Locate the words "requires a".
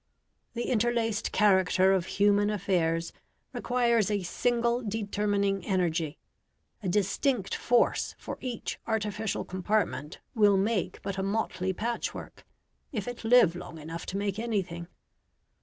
3.53-4.23